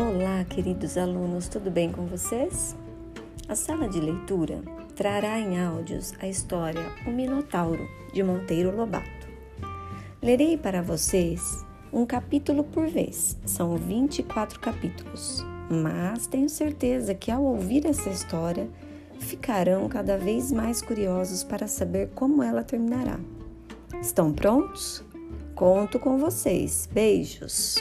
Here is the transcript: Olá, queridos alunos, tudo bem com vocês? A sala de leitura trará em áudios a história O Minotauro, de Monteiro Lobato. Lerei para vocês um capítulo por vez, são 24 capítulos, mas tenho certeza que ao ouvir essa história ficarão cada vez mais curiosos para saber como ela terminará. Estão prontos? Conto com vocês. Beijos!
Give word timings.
Olá, 0.00 0.42
queridos 0.44 0.96
alunos, 0.96 1.46
tudo 1.46 1.70
bem 1.70 1.92
com 1.92 2.06
vocês? 2.06 2.74
A 3.46 3.54
sala 3.54 3.86
de 3.86 4.00
leitura 4.00 4.62
trará 4.96 5.38
em 5.38 5.60
áudios 5.60 6.14
a 6.18 6.26
história 6.26 6.80
O 7.06 7.10
Minotauro, 7.10 7.86
de 8.10 8.22
Monteiro 8.22 8.74
Lobato. 8.74 9.28
Lerei 10.22 10.56
para 10.56 10.80
vocês 10.80 11.62
um 11.92 12.06
capítulo 12.06 12.64
por 12.64 12.88
vez, 12.88 13.36
são 13.44 13.76
24 13.76 14.58
capítulos, 14.58 15.44
mas 15.68 16.26
tenho 16.26 16.48
certeza 16.48 17.14
que 17.14 17.30
ao 17.30 17.44
ouvir 17.44 17.84
essa 17.84 18.08
história 18.08 18.70
ficarão 19.18 19.86
cada 19.86 20.16
vez 20.16 20.50
mais 20.50 20.80
curiosos 20.80 21.44
para 21.44 21.68
saber 21.68 22.08
como 22.14 22.42
ela 22.42 22.64
terminará. 22.64 23.20
Estão 24.00 24.32
prontos? 24.32 25.04
Conto 25.54 25.98
com 25.98 26.16
vocês. 26.16 26.88
Beijos! 26.90 27.76